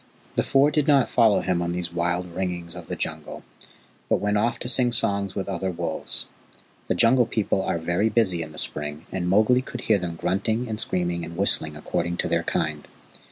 The 0.33 0.41
Four 0.41 0.71
did 0.71 0.87
not 0.87 1.09
follow 1.09 1.41
him 1.41 1.61
on 1.61 1.73
these 1.73 1.93
wild 1.93 2.25
ringings 2.33 2.73
of 2.75 2.87
the 2.87 2.95
Jungle, 2.95 3.43
but 4.09 4.15
went 4.19 4.35
off 4.35 4.57
to 4.61 4.67
sing 4.67 4.91
songs 4.91 5.35
with 5.35 5.47
other 5.47 5.69
wolves. 5.69 6.25
The 6.87 6.95
Jungle 6.95 7.27
People 7.27 7.61
are 7.61 7.77
very 7.77 8.09
busy 8.09 8.41
in 8.41 8.51
the 8.51 8.57
spring, 8.57 9.05
and 9.11 9.29
Mowgli 9.29 9.61
could 9.61 9.81
hear 9.81 9.99
them 9.99 10.15
grunting 10.15 10.67
and 10.67 10.79
screaming 10.79 11.23
and 11.23 11.37
whistling 11.37 11.75
according 11.75 12.17
to 12.17 12.27
their 12.27 12.41
kind. 12.41 12.87